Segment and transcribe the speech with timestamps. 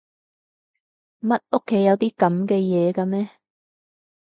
[1.19, 3.29] 乜屋企有啲噉嘅嘢㗎咩？